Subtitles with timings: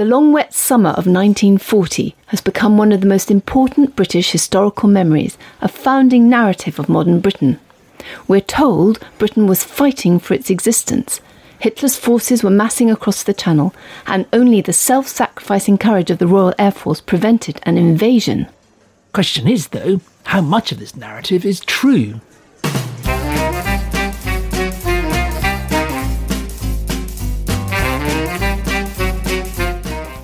[0.00, 4.88] The long wet summer of 1940 has become one of the most important British historical
[4.88, 7.60] memories, a founding narrative of modern Britain.
[8.26, 11.20] We're told Britain was fighting for its existence.
[11.58, 13.74] Hitler's forces were massing across the Channel,
[14.06, 18.46] and only the self sacrificing courage of the Royal Air Force prevented an invasion.
[19.12, 22.22] Question is, though, how much of this narrative is true?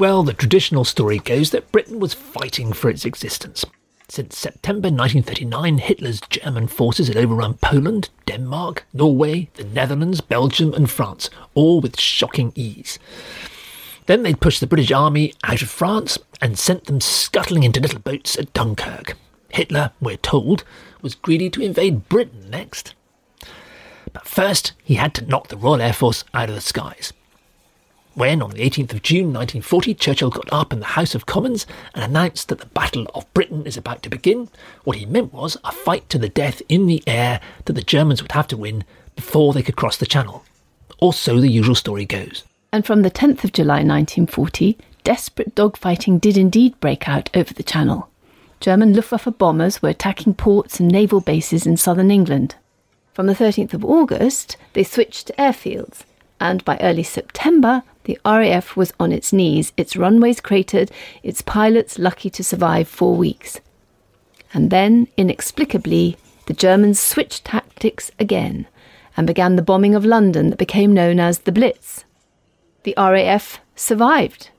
[0.00, 3.66] Well, the traditional story goes that Britain was fighting for its existence.
[4.08, 10.90] Since September 1939, Hitler's German forces had overrun Poland, Denmark, Norway, the Netherlands, Belgium, and
[10.90, 12.98] France, all with shocking ease.
[14.06, 18.00] Then they'd pushed the British army out of France and sent them scuttling into little
[18.00, 19.18] boats at Dunkirk.
[19.50, 20.64] Hitler, we're told,
[21.02, 22.94] was greedy to invade Britain next.
[24.14, 27.12] But first, he had to knock the Royal Air Force out of the skies.
[28.20, 31.66] When, on the 18th of June 1940, Churchill got up in the House of Commons
[31.94, 34.50] and announced that the Battle of Britain is about to begin,
[34.84, 38.20] what he meant was a fight to the death in the air that the Germans
[38.20, 38.84] would have to win
[39.16, 40.44] before they could cross the Channel.
[40.98, 42.44] Or so the usual story goes.
[42.70, 47.62] And from the 10th of July 1940, desperate dogfighting did indeed break out over the
[47.62, 48.10] Channel.
[48.60, 52.54] German Luftwaffe bombers were attacking ports and naval bases in southern England.
[53.14, 56.02] From the 13th of August, they switched to airfields,
[56.38, 60.90] and by early September, the RAF was on its knees, its runways cratered,
[61.22, 63.60] its pilots lucky to survive four weeks.
[64.52, 66.16] And then, inexplicably,
[66.46, 68.66] the Germans switched tactics again
[69.16, 72.04] and began the bombing of London that became known as the Blitz.
[72.82, 74.50] The RAF survived,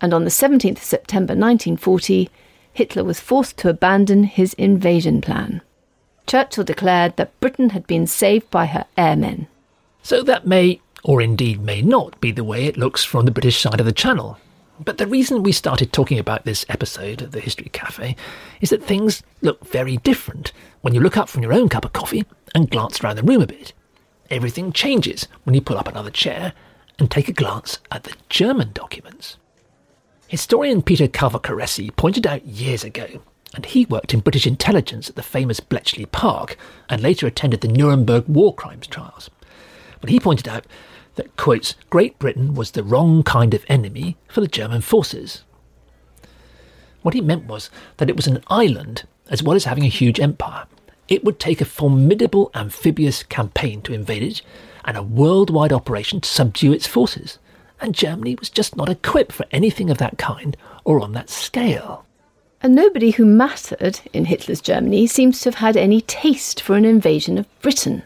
[0.00, 2.30] and on the 17th of September 1940,
[2.72, 5.60] Hitler was forced to abandon his invasion plan.
[6.26, 9.46] Churchill declared that Britain had been saved by her airmen.
[10.02, 13.60] So that may or indeed may not be the way it looks from the British
[13.60, 14.38] side of the Channel.
[14.80, 18.16] But the reason we started talking about this episode of the History Cafe
[18.60, 21.92] is that things look very different when you look up from your own cup of
[21.92, 23.72] coffee and glance around the room a bit.
[24.30, 26.54] Everything changes when you pull up another chair
[26.98, 29.36] and take a glance at the German documents.
[30.26, 33.22] Historian Peter Calvocoressi pointed out years ago,
[33.54, 36.56] and he worked in British intelligence at the famous Bletchley Park
[36.88, 39.30] and later attended the Nuremberg war crimes trials.
[40.00, 40.66] But he pointed out
[41.16, 45.44] that, quotes, Great Britain was the wrong kind of enemy for the German forces.
[47.02, 50.20] What he meant was that it was an island as well as having a huge
[50.20, 50.66] empire.
[51.08, 54.42] It would take a formidable amphibious campaign to invade it
[54.84, 57.38] and a worldwide operation to subdue its forces.
[57.80, 62.06] And Germany was just not equipped for anything of that kind or on that scale.
[62.62, 66.86] And nobody who mattered in Hitler's Germany seems to have had any taste for an
[66.86, 68.02] invasion of Britain.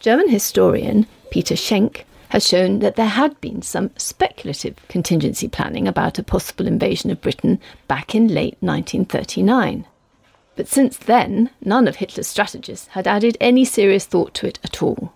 [0.00, 6.18] German historian Peter Schenk has shown that there had been some speculative contingency planning about
[6.18, 9.86] a possible invasion of Britain back in late 1939.
[10.56, 14.82] But since then, none of Hitler's strategists had added any serious thought to it at
[14.82, 15.12] all.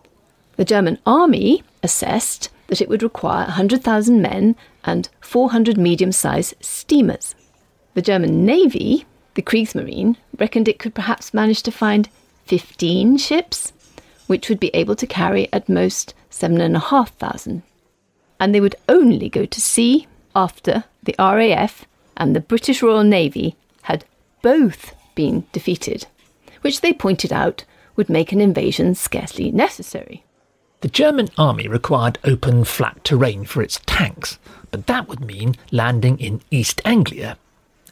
[0.57, 4.55] The German army assessed that it would require 100,000 men
[4.85, 7.35] and 400 medium sized steamers.
[7.95, 12.09] The German navy, the Kriegsmarine, reckoned it could perhaps manage to find
[12.45, 13.73] 15 ships
[14.31, 17.63] which would be able to carry at most 7,500.
[18.39, 21.85] And they would only go to sea after the RAF
[22.17, 24.05] and the British Royal Navy had
[24.41, 26.07] both been defeated,
[26.61, 27.65] which they pointed out
[27.97, 30.23] would make an invasion scarcely necessary.
[30.83, 34.39] The German army required open, flat terrain for its tanks,
[34.71, 37.37] but that would mean landing in East Anglia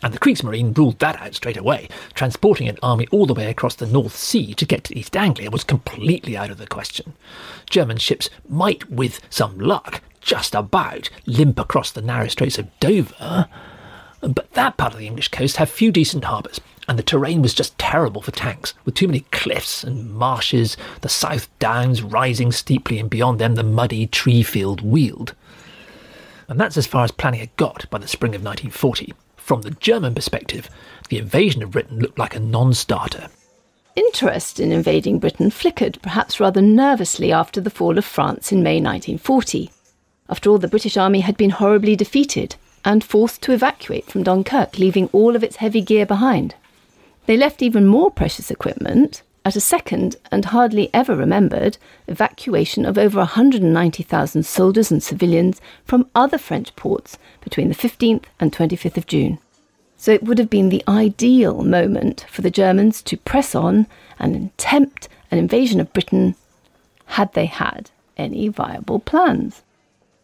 [0.02, 1.88] and the Kriegsmarine ruled that out straight away.
[2.14, 5.50] Transporting an army all the way across the North Sea to get to East Anglia
[5.50, 7.14] was completely out of the question.
[7.68, 13.48] German ships might, with some luck, just about limp across the narrow straits of Dover,
[14.20, 17.54] but that part of the English coast had few decent harbours, and the terrain was
[17.54, 22.98] just terrible for tanks, with too many cliffs and marshes, the South Downs rising steeply,
[22.98, 25.34] and beyond them the muddy tree field Weald.
[26.48, 29.12] And that's as far as planning had got by the spring of 1940.
[29.48, 30.68] From the German perspective,
[31.08, 33.28] the invasion of Britain looked like a non starter.
[33.96, 38.74] Interest in invading Britain flickered, perhaps rather nervously, after the fall of France in May
[38.74, 39.70] 1940.
[40.28, 44.78] After all, the British Army had been horribly defeated and forced to evacuate from Dunkirk,
[44.78, 46.54] leaving all of its heavy gear behind.
[47.24, 52.98] They left even more precious equipment at a second and hardly ever remembered evacuation of
[52.98, 59.06] over 190,000 soldiers and civilians from other French ports between the 15th and 25th of
[59.06, 59.38] June.
[59.96, 63.86] So it would have been the ideal moment for the Germans to press on
[64.18, 66.34] and attempt an invasion of Britain
[67.06, 69.62] had they had any viable plans.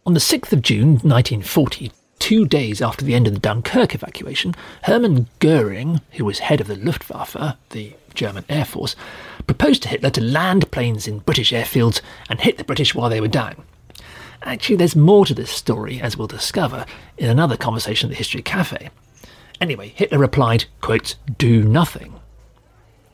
[0.05, 1.91] On the 6th of June 1940,
[2.25, 4.55] two days after the end of the Dunkirk evacuation,
[4.85, 8.95] Hermann Goering, who was head of the Luftwaffe, the German Air Force,
[9.45, 13.21] proposed to Hitler to land planes in British airfields and hit the British while they
[13.21, 13.63] were down.
[14.41, 18.41] Actually, there's more to this story, as we'll discover in another conversation at the History
[18.41, 18.89] Cafe.
[19.61, 22.19] Anyway, Hitler replied, quote, do nothing.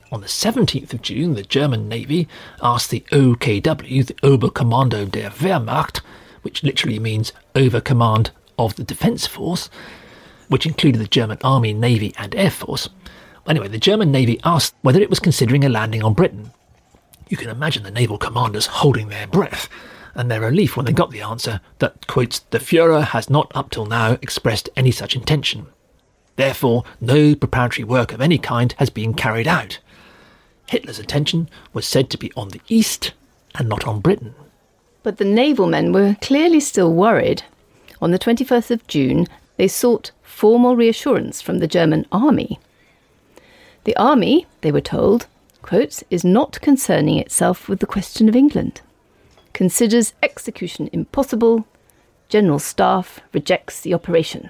[0.10, 2.30] On the 17th of June, the German Navy
[2.64, 6.00] asked the OKW, the Oberkommando der Wehrmacht,
[6.44, 8.32] which literally means Over Command
[8.66, 9.70] of the Defence Force,
[10.48, 12.90] which included the German Army, Navy, and Air Force.
[13.48, 16.52] Anyway, the German Navy asked whether it was considering a landing on Britain.
[17.30, 19.70] You can imagine the naval commanders holding their breath
[20.14, 23.70] and their relief when they got the answer that, quotes, the Fuhrer has not up
[23.70, 25.68] till now expressed any such intention.
[26.36, 29.80] Therefore, no preparatory work of any kind has been carried out.
[30.68, 33.14] Hitler's attention was said to be on the east
[33.56, 34.34] and not on Britain.
[35.04, 37.44] But the naval men were clearly still worried.
[38.02, 39.28] On the 21st of June,
[39.58, 42.60] they sought formal reassurance from the German army.
[43.84, 45.28] The army, they were told,
[45.62, 48.82] quotes, is not concerning itself with the question of England,
[49.54, 51.68] considers execution impossible,
[52.28, 54.50] General Staff rejects the operation.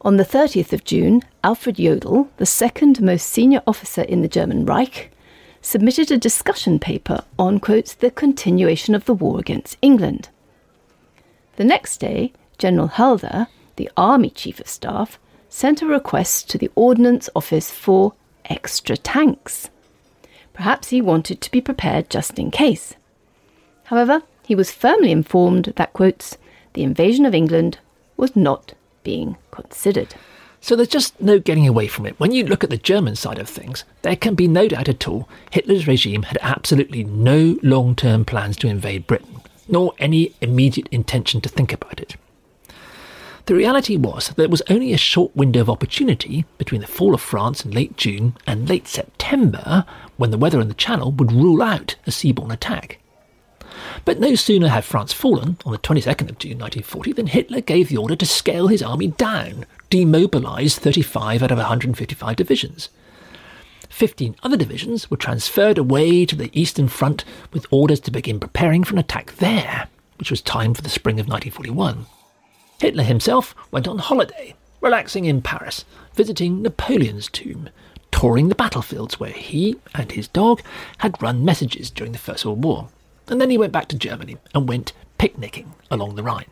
[0.00, 4.64] On the 30th of June, Alfred Jodl, the second most senior officer in the German
[4.64, 5.10] Reich,
[5.60, 10.28] submitted a discussion paper on, quotes, the continuation of the war against England.
[11.56, 15.18] The next day, General Halder, the Army Chief of Staff,
[15.48, 18.14] sent a request to the Ordnance Office for
[18.46, 19.70] extra tanks.
[20.52, 22.94] Perhaps he wanted to be prepared just in case.
[23.84, 26.38] However, he was firmly informed that, quotes,
[26.72, 27.78] the invasion of England
[28.16, 30.14] was not being considered.
[30.60, 32.18] So there's just no getting away from it.
[32.18, 35.06] When you look at the German side of things, there can be no doubt at
[35.06, 40.88] all Hitler's regime had absolutely no long term plans to invade Britain, nor any immediate
[40.88, 42.16] intention to think about it.
[43.46, 47.14] The reality was that there was only a short window of opportunity between the fall
[47.14, 49.84] of France in late June and late September
[50.16, 52.98] when the weather in the Channel would rule out a seaborne attack.
[54.04, 57.88] But no sooner had France fallen, on the 22nd of June 1940, than Hitler gave
[57.88, 62.88] the order to scale his army down, demobilise 35 out of 155 divisions.
[63.90, 68.82] 15 other divisions were transferred away to the Eastern Front with orders to begin preparing
[68.82, 69.86] for an attack there,
[70.18, 72.06] which was timed for the spring of 1941.
[72.78, 75.84] Hitler himself went on holiday, relaxing in Paris,
[76.14, 77.68] visiting Napoleon's tomb,
[78.10, 80.62] touring the battlefields where he and his dog
[80.98, 82.88] had run messages during the First World War
[83.28, 86.50] and then he went back to Germany and went picnicking along the Rhine.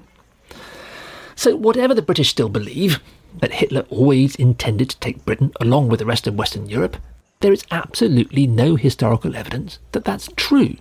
[1.36, 3.00] So, whatever the British still believe,
[3.40, 6.96] that Hitler always intended to take Britain along with the rest of Western Europe,
[7.40, 10.76] there is absolutely no historical evidence that that's true.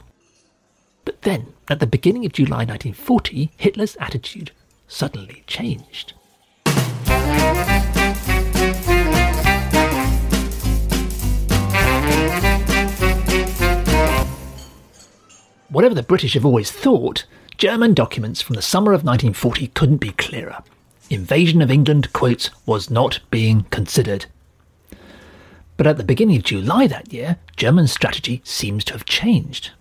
[1.05, 4.51] But then, at the beginning of July 1940, Hitler's attitude
[4.87, 6.13] suddenly changed.
[15.69, 17.25] Whatever the British have always thought,
[17.57, 20.61] German documents from the summer of 1940 couldn't be clearer.
[21.09, 24.27] Invasion of England, quotes, was not being considered.
[25.75, 29.71] But at the beginning of July that year, German strategy seems to have changed.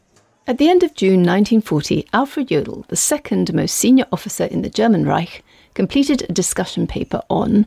[0.45, 4.69] At the end of June 1940, Alfred Jodl, the second most senior officer in the
[4.69, 7.65] German Reich, completed a discussion paper on,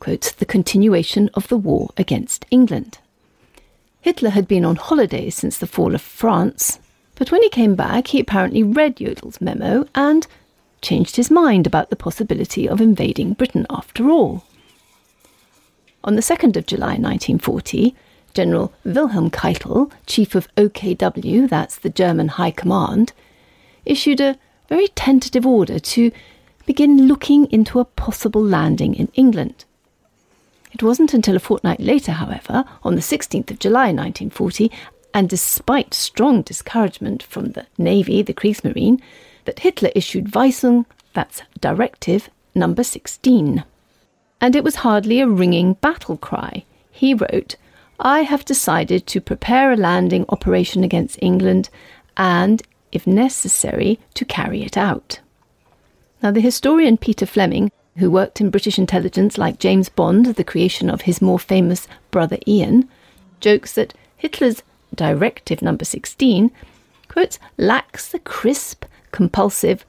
[0.00, 2.98] quotes, the continuation of the war against England.
[4.02, 6.78] Hitler had been on holiday since the fall of France,
[7.14, 10.26] but when he came back, he apparently read Jodl's memo and
[10.82, 14.44] changed his mind about the possibility of invading Britain after all.
[16.04, 17.96] On the 2nd of July 1940,
[18.34, 23.12] General Wilhelm Keitel, chief of OKW, that's the German High Command,
[23.84, 24.38] issued a
[24.68, 26.10] very tentative order to
[26.66, 29.64] begin looking into a possible landing in England.
[30.72, 34.70] It wasn't until a fortnight later, however, on the 16th of July 1940,
[35.12, 39.00] and despite strong discouragement from the Navy, the Kriegsmarine,
[39.44, 43.62] that Hitler issued Weisung, that's Directive number 16.
[44.40, 46.64] And it was hardly a ringing battle cry.
[46.90, 47.54] He wrote,
[48.00, 51.70] I have decided to prepare a landing operation against England
[52.16, 55.20] and, if necessary, to carry it out.
[56.22, 60.90] Now, the historian Peter Fleming, who worked in British intelligence like James Bond, the creation
[60.90, 62.88] of his more famous brother Ian,
[63.40, 64.62] jokes that Hitler's
[64.94, 66.50] Directive Number 16,
[67.08, 69.84] quote, lacks the crisp, compulsive,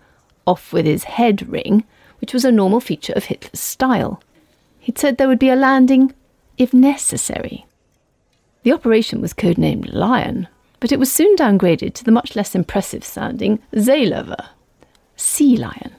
[0.46, 1.84] off with his head ring,
[2.22, 4.22] which was a normal feature of Hitler's style.
[4.80, 6.14] He'd said there would be a landing
[6.58, 7.66] if necessary.
[8.66, 10.48] The operation was codenamed Lion,
[10.80, 14.44] but it was soon downgraded to the much less impressive sounding Seelöwe,
[15.16, 15.94] sea lion.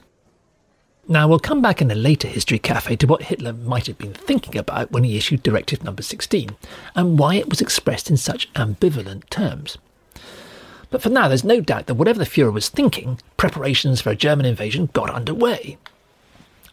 [1.07, 4.11] Now, we'll come back in a later History Cafe to what Hitler might have been
[4.13, 6.57] thinking about when he issued Directive Number 16
[6.93, 9.77] and why it was expressed in such ambivalent terms.
[10.89, 14.15] But for now, there's no doubt that whatever the Fuhrer was thinking, preparations for a
[14.17, 15.77] German invasion got underway.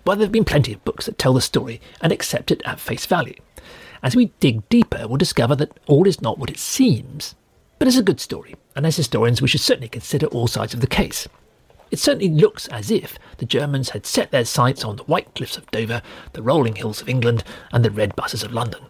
[0.04, 2.80] Well, there have been plenty of books that tell the story and accept it at
[2.80, 3.36] face value.
[4.04, 7.34] As we dig deeper, we'll discover that all is not what it seems.
[7.78, 10.80] But it's a good story, and as historians, we should certainly consider all sides of
[10.80, 11.26] the case.
[11.90, 15.56] It certainly looks as if the Germans had set their sights on the white cliffs
[15.56, 16.02] of Dover,
[16.34, 18.82] the rolling hills of England, and the red buses of London.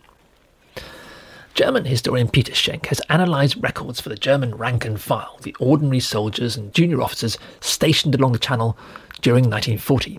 [1.55, 6.01] German historian Peter Schenk has analysed records for the German rank and file, the ordinary
[6.01, 8.77] soldiers and junior officers stationed along the Channel
[9.23, 10.19] during 1940.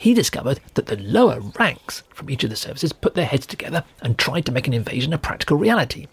[0.00, 3.82] He discovered that the lower ranks from each of the services put their heads together
[4.00, 6.06] and tried to make an invasion a practical reality.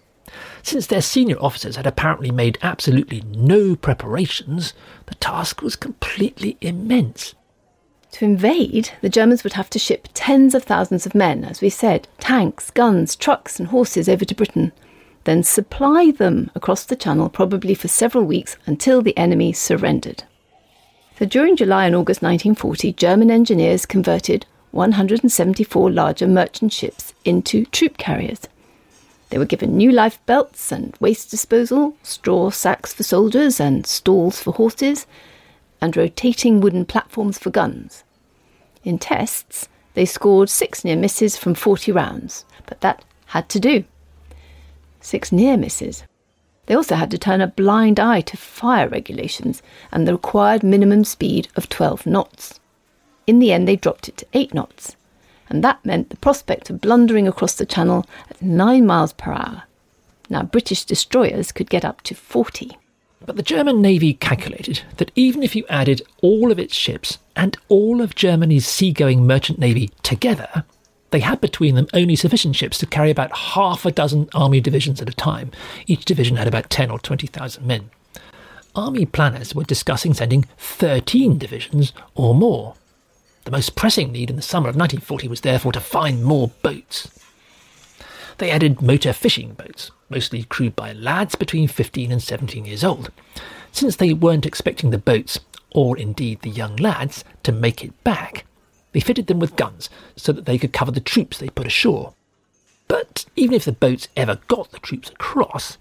[0.63, 4.73] Since their senior officers had apparently made absolutely no preparations,
[5.05, 7.35] the task was completely immense.
[8.13, 11.69] To invade, the Germans would have to ship tens of thousands of men, as we
[11.69, 14.71] said, tanks, guns, trucks, and horses over to Britain,
[15.25, 20.23] then supply them across the Channel, probably for several weeks until the enemy surrendered.
[21.17, 27.97] So during July and August 1940, German engineers converted 174 larger merchant ships into troop
[27.97, 28.41] carriers.
[29.29, 34.41] They were given new life belts and waste disposal, straw sacks for soldiers and stalls
[34.41, 35.07] for horses,
[35.79, 38.03] and rotating wooden platforms for guns.
[38.83, 43.85] In tests, they scored six near misses from 40 rounds, but that had to do.
[44.99, 46.03] Six near misses.
[46.65, 51.03] They also had to turn a blind eye to fire regulations and the required minimum
[51.03, 52.59] speed of 12 knots.
[53.27, 54.95] In the end, they dropped it to 8 knots,
[55.49, 59.63] and that meant the prospect of blundering across the channel at 9 miles per hour.
[60.29, 62.77] Now, British destroyers could get up to 40.
[63.25, 67.57] But the German Navy calculated that even if you added all of its ships and
[67.69, 70.63] all of Germany's seagoing merchant navy together,
[71.15, 75.01] they had between them only sufficient ships to carry about half a dozen army divisions
[75.01, 75.49] at a time.
[75.87, 77.89] Each division had about 10 or 20,000 men.
[78.75, 82.75] Army planners were discussing sending 13 divisions or more.
[83.45, 87.09] The most pressing need in the summer of 1940 was therefore to find more boats.
[88.37, 93.09] They added motor fishing boats, mostly crewed by lads between 15 and 17 years old.
[93.71, 95.39] Since they weren't expecting the boats,
[95.71, 98.43] or indeed the young lads, to make it back,
[98.95, 102.13] they fitted them with guns so that they could cover the troops they put ashore.
[102.87, 105.77] But even if the boats ever got the troops across,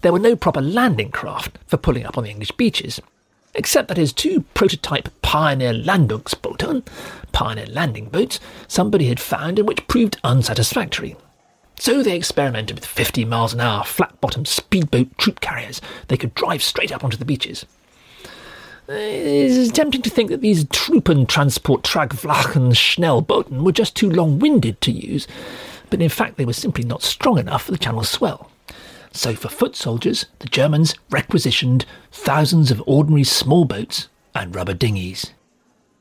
[0.00, 3.02] there were no proper landing craft for pulling up on the English beaches,
[3.52, 6.86] except that his two prototype Pioneer Landungsboote,
[7.32, 11.16] Pioneer landing boats, somebody had found and which proved unsatisfactory.
[11.78, 16.32] So they experimented with 50 miles an hour flat bottomed speedboat troop carriers they could
[16.32, 17.66] drive straight up onto the beaches.
[18.86, 24.38] It is tempting to think that these Truppen Transport Tragflachen Schnellbooten were just too long
[24.38, 25.26] winded to use,
[25.88, 28.50] but in fact they were simply not strong enough for the channel's swell.
[29.12, 35.32] So for foot soldiers, the Germans requisitioned thousands of ordinary small boats and rubber dinghies.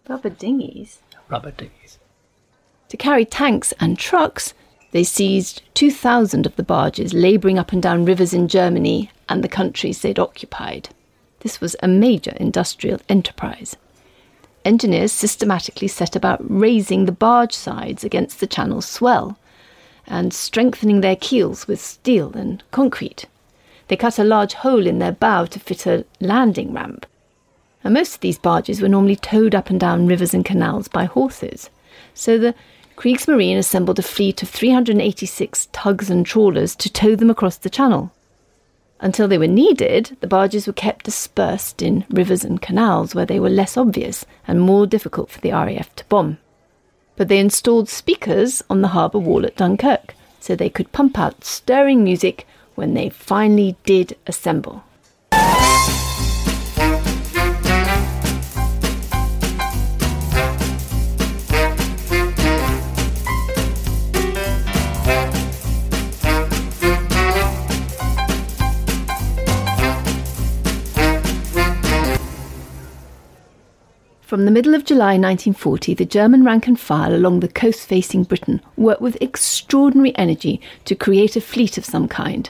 [0.10, 1.00] Rubber dinghies?
[1.30, 2.00] Rubber dinghies.
[2.90, 4.54] To carry tanks and trucks,
[4.92, 9.48] they seized 2,000 of the barges labouring up and down rivers in Germany and the
[9.48, 10.90] countries they'd occupied.
[11.44, 13.76] This was a major industrial enterprise.
[14.64, 19.38] Engineers systematically set about raising the barge sides against the channel's swell
[20.08, 23.26] and strengthening their keels with steel and concrete.
[23.90, 27.06] They cut a large hole in their bow to fit a landing ramp.
[27.84, 31.04] And most of these barges were normally towed up and down rivers and canals by
[31.04, 31.70] horses.
[32.14, 32.56] So the
[32.96, 38.12] Kriegsmarine assembled a fleet of 386 tugs and trawlers to tow them across the channel.
[39.04, 43.38] Until they were needed, the barges were kept dispersed in rivers and canals where they
[43.38, 46.38] were less obvious and more difficult for the RAF to bomb.
[47.18, 51.44] But they installed speakers on the harbour wall at Dunkirk so they could pump out
[51.44, 54.86] stirring music when they finally did assemble.
[74.44, 78.26] From the middle of July 1940, the German rank and file along the coast facing
[78.26, 82.50] Britain worked with extraordinary energy to create a fleet of some kind.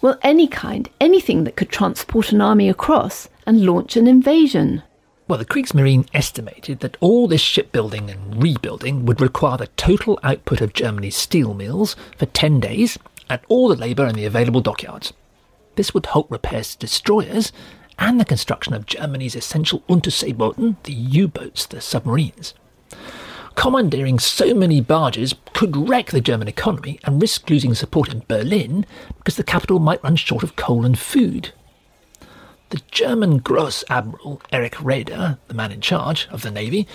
[0.00, 4.84] Well, any kind, anything that could transport an army across and launch an invasion.
[5.28, 10.62] Well, the Kriegsmarine estimated that all this shipbuilding and rebuilding would require the total output
[10.62, 12.98] of Germany's steel mills for 10 days
[13.28, 15.12] and all the labour in the available dockyards.
[15.76, 17.52] This would halt repairs to destroyers
[17.98, 22.54] and the construction of Germany's essential Unterseebooten, the U boats, the submarines.
[23.54, 28.84] Commandeering so many barges could wreck the German economy and risk losing support in Berlin
[29.18, 31.52] because the capital might run short of coal and food.
[32.70, 36.88] The German Gross Admiral Erich Raeder, the man in charge of the navy,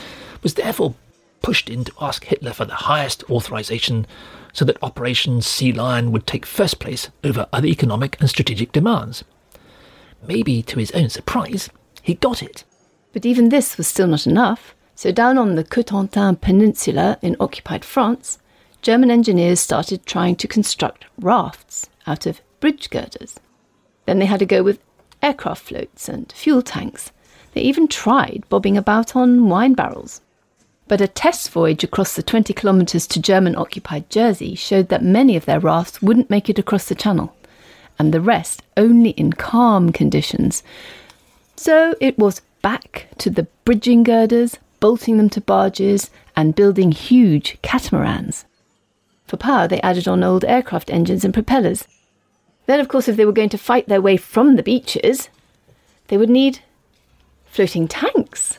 [0.43, 0.95] was therefore
[1.41, 4.05] pushed in to ask Hitler for the highest authorization
[4.51, 9.23] so that Operation Sea Lion would take first place over other economic and strategic demands.
[10.25, 11.69] Maybe to his own surprise,
[12.01, 12.63] he got it.
[13.13, 14.75] But even this was still not enough.
[14.95, 18.37] So, down on the Cotentin Peninsula in occupied France,
[18.81, 23.39] German engineers started trying to construct rafts out of bridge girders.
[24.05, 24.79] Then they had to go with
[25.21, 27.11] aircraft floats and fuel tanks.
[27.53, 30.21] They even tried bobbing about on wine barrels.
[30.87, 35.35] But a test voyage across the 20 kilometres to German occupied Jersey showed that many
[35.35, 37.35] of their rafts wouldn't make it across the channel,
[37.99, 40.63] and the rest only in calm conditions.
[41.55, 47.57] So it was back to the bridging girders, bolting them to barges, and building huge
[47.61, 48.45] catamarans.
[49.25, 51.85] For power, they added on old aircraft engines and propellers.
[52.65, 55.29] Then, of course, if they were going to fight their way from the beaches,
[56.07, 56.59] they would need
[57.45, 58.57] floating tanks.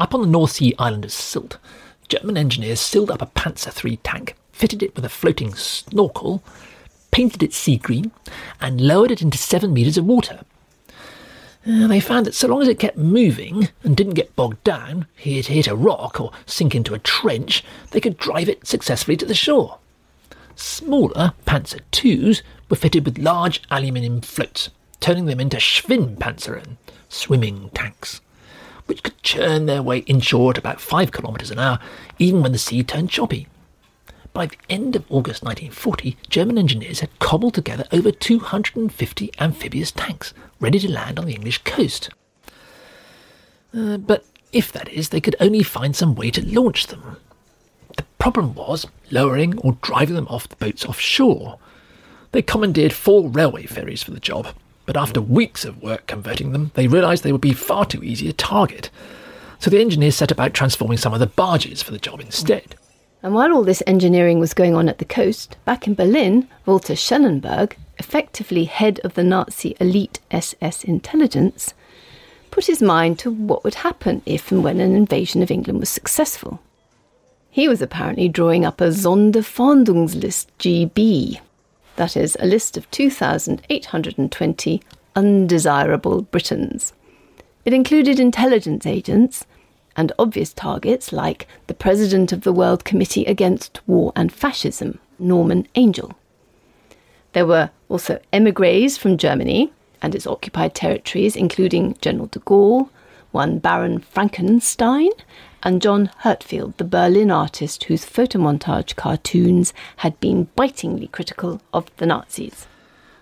[0.00, 1.58] Up on the North Sea island of Sylt,
[2.08, 6.42] German engineers sealed up a Panzer III tank, fitted it with a floating snorkel,
[7.10, 8.10] painted it sea green,
[8.60, 10.40] and lowered it into seven metres of water.
[11.66, 15.06] Uh, they found that so long as it kept moving and didn't get bogged down,
[15.14, 19.26] hit, hit a rock or sink into a trench, they could drive it successfully to
[19.26, 19.78] the shore.
[20.54, 26.76] Smaller Panzer IIs were fitted with large aluminium floats, turning them into Schwimmpanzeren,
[27.08, 28.20] swimming tanks,
[28.86, 31.78] which could churn their way inshore at about five kilometres an hour,
[32.18, 33.46] even when the sea turned choppy.
[34.38, 40.32] By the end of August 1940, German engineers had cobbled together over 250 amphibious tanks,
[40.60, 42.10] ready to land on the English coast.
[43.76, 47.16] Uh, but if that is, they could only find some way to launch them.
[47.96, 51.58] The problem was lowering or driving them off the boats offshore.
[52.30, 54.54] They commandeered four railway ferries for the job,
[54.86, 58.28] but after weeks of work converting them, they realised they would be far too easy
[58.28, 58.88] a target.
[59.58, 62.76] So the engineers set about transforming some of the barges for the job instead.
[63.22, 66.94] And while all this engineering was going on at the coast, back in Berlin, Walter
[66.94, 71.74] Schellenberg, effectively head of the Nazi elite SS intelligence,
[72.50, 75.88] put his mind to what would happen if and when an invasion of England was
[75.88, 76.60] successful.
[77.50, 81.40] He was apparently drawing up a Sonderfahndungslist GB,
[81.96, 84.82] that is, a list of 2,820
[85.16, 86.92] undesirable Britons.
[87.64, 89.44] It included intelligence agents,
[89.98, 95.66] and obvious targets like the president of the World Committee Against War and Fascism, Norman
[95.74, 96.16] Angell.
[97.32, 102.88] There were also emigres from Germany and its occupied territories, including General de Gaulle,
[103.32, 105.10] one Baron Franckenstein,
[105.64, 112.06] and John Herzfeld, the Berlin artist whose photomontage cartoons had been bitingly critical of the
[112.06, 112.68] Nazis.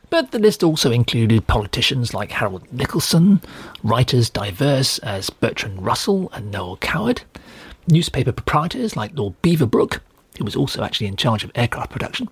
[0.09, 3.43] But the list also included politicians like Harold Nicolson,
[3.83, 7.23] writers diverse as Bertrand Russell and Noel Coward,
[7.89, 9.99] newspaper proprietors like Lord Beaverbrook,
[10.39, 12.29] who was also actually in charge of aircraft production,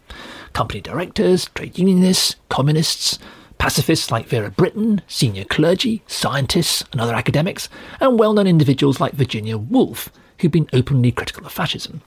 [0.53, 3.19] company directors, trade unionists, communists,
[3.59, 7.69] pacifists like Vera Brittain, senior clergy, scientists, and other academics,
[8.01, 12.03] and well known individuals like Virginia Woolf, who'd been openly critical of fascism.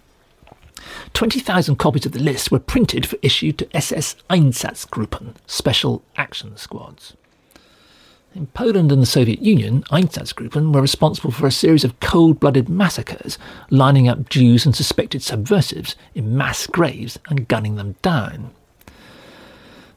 [1.13, 7.15] 20,000 copies of the list were printed for issue to SS Einsatzgruppen, Special Action Squads.
[8.35, 12.69] In Poland and the Soviet Union, Einsatzgruppen were responsible for a series of cold blooded
[12.69, 13.39] massacres,
[13.71, 18.51] lining up Jews and suspected subversives in mass graves and gunning them down.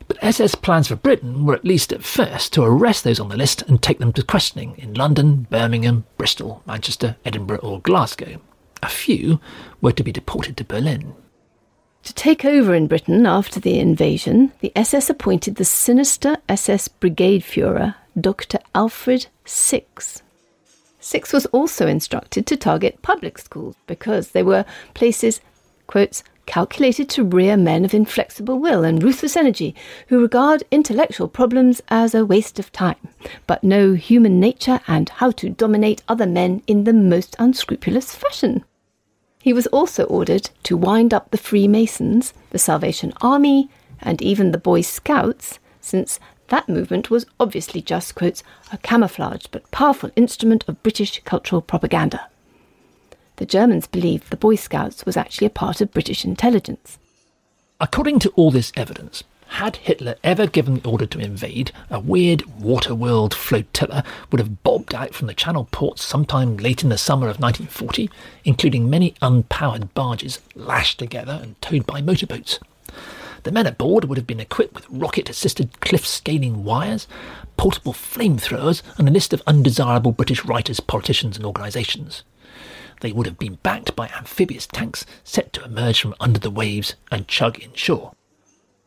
[0.08, 3.36] But SS plans for Britain were at least at first to arrest those on the
[3.36, 8.40] list and take them to questioning in London, Birmingham, Bristol, Manchester, Edinburgh, or Glasgow.
[8.82, 9.40] A few
[9.80, 11.14] were to be deported to Berlin.
[12.04, 17.42] To take over in Britain after the invasion, the SS appointed the sinister SS Brigade
[17.42, 18.58] Fuhrer, Dr.
[18.74, 20.22] Alfred Six.
[20.98, 24.64] Six was also instructed to target public schools because they were
[24.94, 25.40] places,
[25.86, 29.74] quotes, calculated to rear men of inflexible will and ruthless energy
[30.08, 32.96] who regard intellectual problems as a waste of time,
[33.46, 38.64] but know human nature and how to dominate other men in the most unscrupulous fashion.
[39.40, 43.68] He was also ordered to wind up the Freemasons, the Salvation Army,
[44.00, 49.70] and even the Boy Scouts, since that movement was obviously just, quotes, a camouflaged but
[49.70, 52.28] powerful instrument of British cultural propaganda
[53.40, 56.98] the Germans believed the Boy Scouts was actually a part of British intelligence.
[57.80, 62.40] According to all this evidence, had Hitler ever given the order to invade, a weird
[62.60, 67.28] waterworld flotilla would have bobbed out from the Channel ports sometime late in the summer
[67.28, 68.08] of 1940,
[68.44, 72.58] including many unpowered barges lashed together and towed by motorboats.
[73.42, 77.06] The men aboard would have been equipped with rocket assisted cliff scaling wires,
[77.56, 82.22] portable flamethrowers, and a list of undesirable British writers, politicians, and organisations
[83.00, 86.96] they would have been backed by amphibious tanks set to emerge from under the waves
[87.10, 88.12] and chug inshore.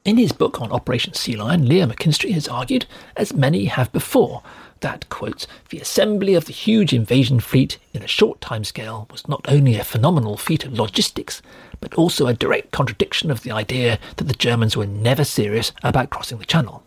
[0.05, 2.85] In his book on Operation Sea Lion, Leo McKinstry has argued,
[3.15, 4.43] as many have before,
[4.81, 9.25] that, quote, the assembly of the huge invasion fleet in a short time scale was
[9.29, 11.41] not only a phenomenal feat of logistics,
[11.79, 16.09] but also a direct contradiction of the idea that the Germans were never serious about
[16.09, 16.83] crossing the Channel.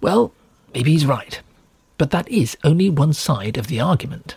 [0.00, 0.32] Well,
[0.74, 1.40] maybe he's right,
[1.96, 4.34] but that is only one side of the argument.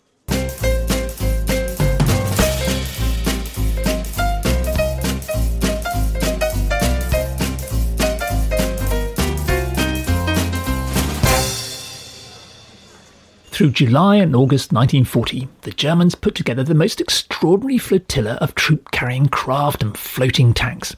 [13.52, 18.92] Through July and August 1940, the Germans put together the most extraordinary flotilla of troop
[18.92, 20.96] carrying craft and floating tanks.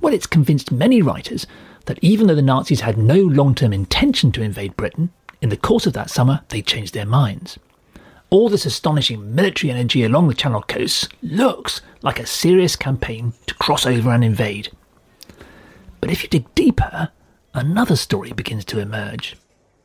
[0.00, 1.46] Well, it's convinced many writers
[1.84, 5.56] that even though the Nazis had no long term intention to invade Britain, in the
[5.56, 7.56] course of that summer they changed their minds.
[8.30, 13.54] All this astonishing military energy along the Channel coast looks like a serious campaign to
[13.54, 14.72] cross over and invade.
[16.00, 17.10] But if you dig deeper,
[17.54, 19.36] another story begins to emerge.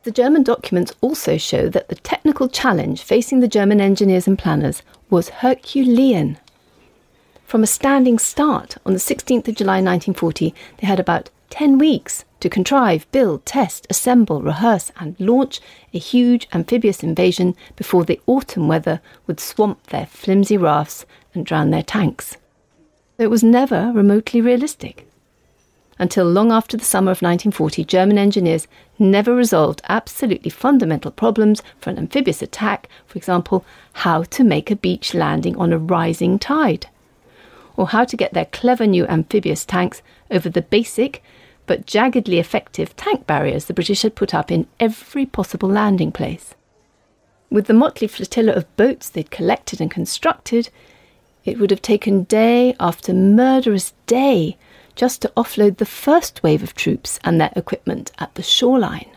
[0.04, 4.82] The German documents also show that the technical challenge facing the German engineers and planners
[5.10, 6.38] was Herculean.
[7.44, 12.24] From a standing start on the 16th of July 1940, they had about 10 weeks
[12.40, 15.60] to contrive, build, test, assemble, rehearse, and launch
[15.94, 21.70] a huge amphibious invasion before the autumn weather would swamp their flimsy rafts and drown
[21.70, 22.36] their tanks.
[23.18, 25.06] It was never remotely realistic.
[26.02, 28.66] Until long after the summer of 1940, German engineers
[28.98, 34.74] never resolved absolutely fundamental problems for an amphibious attack, for example, how to make a
[34.74, 36.88] beach landing on a rising tide,
[37.76, 41.22] or how to get their clever new amphibious tanks over the basic
[41.66, 46.56] but jaggedly effective tank barriers the British had put up in every possible landing place.
[47.48, 50.68] With the motley flotilla of boats they'd collected and constructed,
[51.44, 54.56] it would have taken day after murderous day
[54.94, 59.10] just to offload the first wave of troops and their equipment at the shoreline.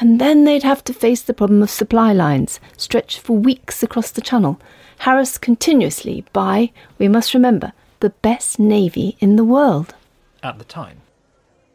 [0.00, 4.10] And then they'd have to face the problem of supply lines stretched for weeks across
[4.10, 4.60] the channel,
[5.00, 9.94] harassed continuously by, we must remember, the best navy in the world.
[10.42, 11.02] At the time.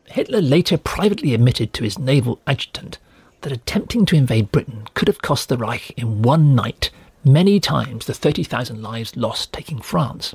[0.07, 2.97] Hitler later privately admitted to his naval adjutant
[3.41, 6.89] that attempting to invade Britain could have cost the Reich in one night
[7.23, 10.33] many times the 30,000 lives lost taking France.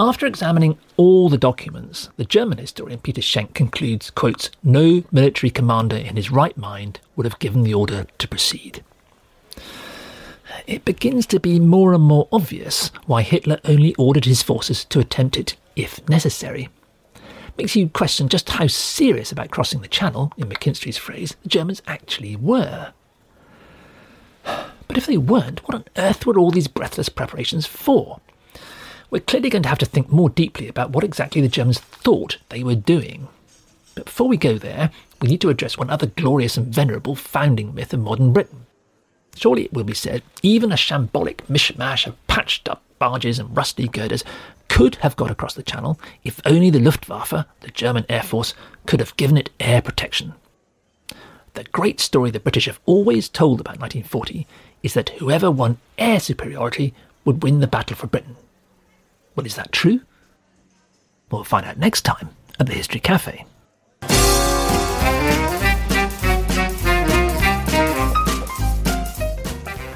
[0.00, 4.12] After examining all the documents, the German historian Peter Schenk concludes,
[4.62, 8.84] no military commander in his right mind would have given the order to proceed.
[10.68, 15.00] It begins to be more and more obvious why Hitler only ordered his forces to
[15.00, 16.68] attempt it if necessary.
[17.56, 21.82] Makes you question just how serious about crossing the Channel, in McKinstry's phrase, the Germans
[21.88, 22.92] actually were.
[24.44, 28.20] But if they weren't, what on earth were all these breathless preparations for?
[29.10, 32.38] We're clearly going to have to think more deeply about what exactly the Germans thought
[32.48, 33.28] they were doing.
[33.94, 34.90] But before we go there,
[35.20, 38.66] we need to address one other glorious and venerable founding myth of modern Britain.
[39.34, 43.88] Surely it will be said, even a shambolic mishmash of patched up barges and rusty
[43.88, 44.24] girders
[44.68, 48.54] could have got across the channel if only the Luftwaffe, the German Air Force,
[48.86, 50.34] could have given it air protection.
[51.54, 54.46] The great story the British have always told about 1940
[54.82, 56.94] is that whoever won air superiority
[57.24, 58.36] would win the battle for Britain.
[59.38, 60.00] Well, is that true?
[61.30, 63.46] We'll find out next time at the History Cafe.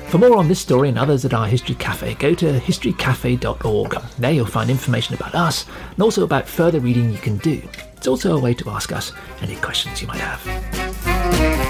[0.08, 4.02] For more on this story and others at our History Cafe, go to historycafe.org.
[4.20, 7.60] There you'll find information about us and also about further reading you can do.
[7.96, 11.61] It's also a way to ask us any questions you might have.